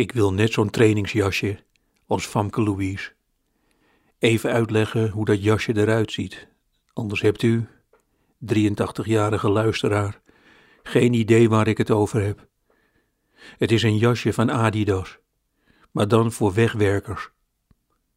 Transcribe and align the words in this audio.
Ik 0.00 0.12
wil 0.12 0.32
net 0.32 0.52
zo'n 0.52 0.70
trainingsjasje 0.70 1.58
als 2.06 2.26
Famke 2.26 2.62
Louise. 2.62 3.12
Even 4.18 4.52
uitleggen 4.52 5.08
hoe 5.08 5.24
dat 5.24 5.42
jasje 5.42 5.76
eruit 5.76 6.12
ziet. 6.12 6.48
Anders 6.92 7.20
hebt 7.20 7.42
u, 7.42 7.66
83-jarige 8.54 9.48
luisteraar, 9.48 10.20
geen 10.82 11.12
idee 11.12 11.48
waar 11.48 11.68
ik 11.68 11.78
het 11.78 11.90
over 11.90 12.22
heb. 12.22 12.48
Het 13.34 13.72
is 13.72 13.82
een 13.82 13.96
jasje 13.96 14.32
van 14.32 14.50
Adidas, 14.50 15.18
maar 15.90 16.08
dan 16.08 16.32
voor 16.32 16.54
wegwerkers. 16.54 17.30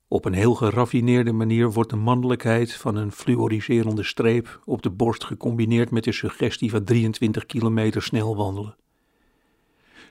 Op 0.08 0.26
een 0.26 0.34
heel 0.34 0.56
geraffineerde 0.56 1.32
manier 1.32 1.72
wordt 1.72 1.90
de 1.90 1.96
mannelijkheid 1.96 2.74
van 2.74 2.96
een 2.96 3.12
fluoriserende 3.12 4.04
streep 4.04 4.62
op 4.66 4.82
de 4.82 4.92
borst 4.92 5.24
gecombineerd 5.24 5.92
met 5.92 6.04
de 6.04 6.12
suggestie 6.12 6.70
van 6.70 6.84
23 6.84 7.46
kilometer 7.46 8.02
snel 8.02 8.36
wandelen. 8.36 8.76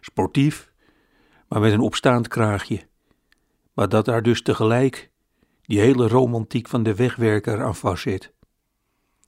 Sportief, 0.01 0.72
maar 1.53 1.61
met 1.61 1.73
een 1.73 1.81
opstaand 1.81 2.29
kraagje. 2.29 2.87
Maar 3.73 3.89
dat 3.89 4.05
daar 4.05 4.23
dus 4.23 4.43
tegelijk 4.43 5.11
die 5.63 5.81
hele 5.81 6.09
romantiek 6.09 6.69
van 6.69 6.83
de 6.83 6.95
wegwerker 6.95 7.63
aan 7.63 7.75
vastzit. 7.75 8.33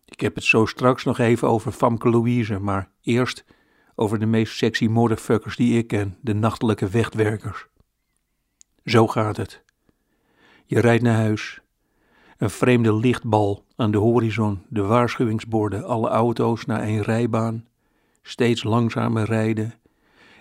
Ik 0.04 0.20
heb 0.20 0.34
het 0.34 0.44
zo 0.44 0.66
straks 0.66 1.04
nog 1.04 1.18
even 1.18 1.48
over 1.48 1.72
Famke 1.72 2.10
Louise, 2.10 2.58
maar 2.58 2.90
eerst 3.02 3.44
over 3.94 4.18
de 4.18 4.26
meest 4.26 4.56
sexy 4.56 4.86
motherfuckers 4.86 5.56
die 5.56 5.78
ik 5.78 5.86
ken, 5.86 6.18
de 6.20 6.34
nachtelijke 6.34 6.88
wegwerkers. 6.88 7.66
Zo 8.84 9.06
gaat 9.06 9.36
het. 9.36 9.62
Je 10.64 10.80
rijdt 10.80 11.02
naar 11.02 11.16
huis. 11.16 11.60
Een 12.36 12.50
vreemde 12.50 12.94
lichtbal 12.94 13.64
aan 13.76 13.90
de 13.90 13.98
horizon, 13.98 14.62
de 14.68 14.82
waarschuwingsborden, 14.82 15.84
alle 15.84 16.08
auto's 16.08 16.64
naar 16.64 16.82
een 16.82 17.02
rijbaan, 17.02 17.66
steeds 18.22 18.62
langzamer 18.62 19.24
rijden. 19.24 19.74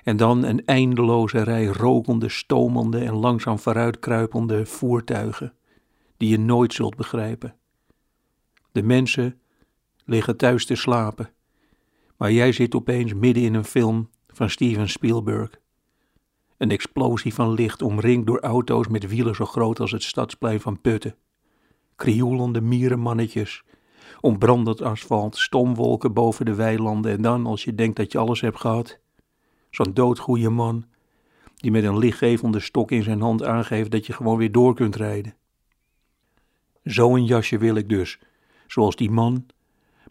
En 0.03 0.17
dan 0.17 0.43
een 0.43 0.65
eindeloze 0.65 1.41
rij 1.41 1.65
rokende, 1.65 2.29
stomende 2.29 2.99
en 2.99 3.13
langzaam 3.13 3.59
vooruitkruipende 3.59 4.65
voertuigen, 4.65 5.53
die 6.17 6.29
je 6.29 6.39
nooit 6.39 6.73
zult 6.73 6.95
begrijpen. 6.95 7.55
De 8.71 8.83
mensen 8.83 9.39
liggen 10.05 10.37
thuis 10.37 10.65
te 10.65 10.75
slapen, 10.75 11.29
maar 12.17 12.31
jij 12.31 12.51
zit 12.51 12.75
opeens 12.75 13.13
midden 13.13 13.43
in 13.43 13.53
een 13.53 13.63
film 13.63 14.09
van 14.27 14.49
Steven 14.49 14.89
Spielberg. 14.89 15.61
Een 16.57 16.71
explosie 16.71 17.33
van 17.33 17.53
licht 17.53 17.81
omringd 17.81 18.27
door 18.27 18.39
auto's 18.39 18.87
met 18.87 19.07
wielen 19.07 19.35
zo 19.35 19.45
groot 19.45 19.79
als 19.79 19.91
het 19.91 20.03
stadsplein 20.03 20.59
van 20.59 20.81
Putten. 20.81 21.15
Krioelende 21.95 22.61
mierenmannetjes, 22.61 23.63
ontbrandend 24.21 24.81
asfalt, 24.81 25.37
stomwolken 25.37 26.13
boven 26.13 26.45
de 26.45 26.55
weilanden 26.55 27.11
en 27.11 27.21
dan, 27.21 27.45
als 27.45 27.63
je 27.63 27.75
denkt 27.75 27.95
dat 27.95 28.11
je 28.11 28.17
alles 28.17 28.41
hebt 28.41 28.59
gehad, 28.59 28.99
zo'n 29.75 29.93
doodgoeie 29.93 30.49
man 30.49 30.85
die 31.55 31.71
met 31.71 31.83
een 31.83 31.97
lichtgevende 31.97 32.59
stok 32.59 32.91
in 32.91 33.03
zijn 33.03 33.21
hand 33.21 33.43
aangeeft 33.43 33.91
dat 33.91 34.05
je 34.05 34.13
gewoon 34.13 34.37
weer 34.37 34.51
door 34.51 34.75
kunt 34.75 34.95
rijden. 34.95 35.35
Zo'n 36.83 37.25
jasje 37.25 37.57
wil 37.57 37.75
ik 37.75 37.89
dus, 37.89 38.19
zoals 38.67 38.95
die 38.95 39.11
man, 39.11 39.45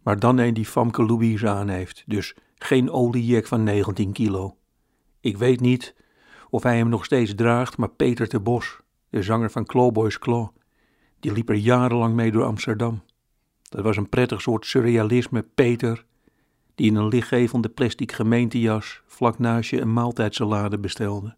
maar 0.02 0.18
dan 0.18 0.38
een 0.38 0.54
die 0.54 0.64
Famke 0.64 1.04
Louise 1.04 1.48
aan 1.48 1.68
heeft, 1.68 2.02
dus 2.06 2.34
geen 2.56 2.90
oliejek 2.90 3.46
van 3.46 3.62
19 3.62 4.12
kilo. 4.12 4.56
Ik 5.20 5.36
weet 5.36 5.60
niet 5.60 5.94
of 6.50 6.62
hij 6.62 6.76
hem 6.76 6.88
nog 6.88 7.04
steeds 7.04 7.34
draagt, 7.34 7.76
maar 7.76 7.90
Peter 7.90 8.28
de 8.28 8.40
Bos, 8.40 8.80
de 9.10 9.22
zanger 9.22 9.50
van 9.50 9.64
Clawboys 9.64 10.18
Claw, 10.18 10.48
die 11.20 11.32
liep 11.32 11.48
er 11.48 11.54
jarenlang 11.54 12.14
mee 12.14 12.32
door 12.32 12.44
Amsterdam. 12.44 13.02
Dat 13.62 13.84
was 13.84 13.96
een 13.96 14.08
prettig 14.08 14.40
soort 14.40 14.66
surrealisme, 14.66 15.42
Peter, 15.42 16.04
die 16.74 16.90
in 16.90 16.96
een 16.96 17.08
lichtgevende 17.08 17.68
plastic 17.68 18.12
gemeentejas 18.12 19.02
vlak 19.06 19.38
naast 19.38 19.70
je 19.70 19.80
een 19.80 19.92
maaltijdsalade 19.92 20.78
bestelde. 20.78 21.36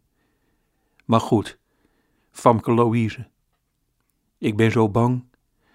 Maar 1.05 1.21
goed, 1.21 1.59
Famke 2.31 2.73
Louise. 2.73 3.29
Ik 4.39 4.57
ben 4.57 4.71
zo 4.71 4.89
bang 4.91 5.25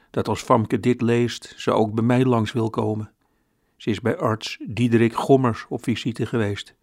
dat 0.10 0.28
als 0.28 0.42
Famke 0.42 0.80
dit 0.80 1.02
leest, 1.02 1.54
ze 1.58 1.72
ook 1.72 1.94
bij 1.94 2.04
mij 2.04 2.26
langs 2.26 2.52
wil 2.52 2.70
komen. 2.70 3.12
Ze 3.78 3.90
is 3.90 4.02
bij 4.02 4.18
arts 4.18 4.58
Diederik 4.68 5.14
Gommers 5.14 5.66
op 5.70 5.84
visite 5.84 6.26
geweest, 6.26 6.76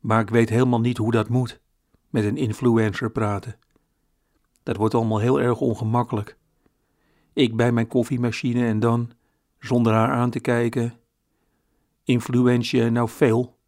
maar 0.00 0.20
ik 0.20 0.30
weet 0.30 0.48
helemaal 0.48 0.80
niet 0.80 0.96
hoe 0.96 1.10
dat 1.10 1.28
moet 1.28 1.60
met 2.10 2.24
een 2.24 2.36
influencer 2.36 3.10
praten. 3.10 3.58
Dat 4.62 4.76
wordt 4.76 4.94
allemaal 4.94 5.18
heel 5.18 5.40
erg 5.40 5.60
ongemakkelijk. 5.60 6.36
Ik 7.32 7.56
bij 7.56 7.72
mijn 7.72 7.86
koffiemachine 7.86 8.66
en 8.66 8.80
dan, 8.80 9.10
zonder 9.58 9.92
haar 9.92 10.10
aan 10.10 10.30
te 10.30 10.40
kijken, 10.40 10.94
influence 12.10 12.76
je 12.76 12.90
nou 12.90 13.08
veel 13.08 13.58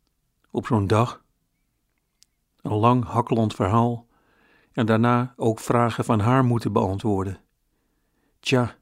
op 0.51 0.67
zo'n 0.67 0.87
dag? 0.87 1.23
Een 2.63 2.75
lang 2.75 3.05
hakkelend 3.05 3.55
verhaal 3.55 4.07
en 4.73 4.87
daarna 4.87 5.35
ook 5.37 5.59
vragen 5.61 6.05
van 6.05 6.21
haar 6.21 6.45
moeten 6.45 6.73
beantwoorden. 6.73 7.39
Tja, 8.41 8.77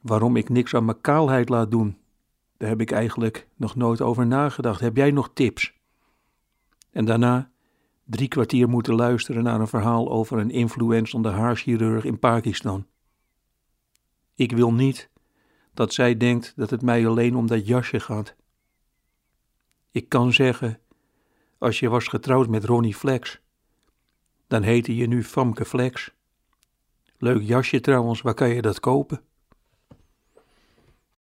waarom 0.00 0.36
ik 0.36 0.48
niks 0.48 0.74
aan 0.74 0.84
mijn 0.84 1.00
kaalheid 1.00 1.48
laat 1.48 1.70
doen, 1.70 1.98
daar 2.56 2.68
heb 2.68 2.80
ik 2.80 2.90
eigenlijk 2.90 3.48
nog 3.56 3.76
nooit 3.76 4.00
over 4.00 4.26
nagedacht. 4.26 4.80
Heb 4.80 4.96
jij 4.96 5.10
nog 5.10 5.30
tips? 5.34 5.72
En 6.90 7.04
daarna 7.04 7.50
drie 8.04 8.28
kwartier 8.28 8.68
moeten 8.68 8.94
luisteren 8.94 9.42
naar 9.42 9.60
een 9.60 9.68
verhaal 9.68 10.10
over 10.10 10.38
een 10.38 10.50
influenzende 10.50 11.28
haarchirurg 11.28 12.04
in 12.04 12.18
Pakistan. 12.18 12.86
Ik 14.34 14.52
wil 14.52 14.72
niet 14.72 15.10
dat 15.74 15.92
zij 15.92 16.16
denkt 16.16 16.52
dat 16.56 16.70
het 16.70 16.82
mij 16.82 17.06
alleen 17.06 17.36
om 17.36 17.46
dat 17.46 17.66
jasje 17.66 18.00
gaat. 18.00 18.36
Ik 19.90 20.08
kan 20.08 20.32
zeggen, 20.32 20.80
als 21.58 21.80
je 21.80 21.88
was 21.88 22.08
getrouwd 22.08 22.48
met 22.48 22.64
Ronnie 22.64 22.94
Flex, 22.94 23.40
dan 24.46 24.62
heette 24.62 24.96
je 24.96 25.06
nu 25.06 25.24
Famke 25.24 25.64
Flex. 25.64 26.14
Leuk 27.18 27.42
jasje 27.42 27.80
trouwens, 27.80 28.20
waar 28.20 28.34
kan 28.34 28.48
je 28.48 28.62
dat 28.62 28.80
kopen? 28.80 29.20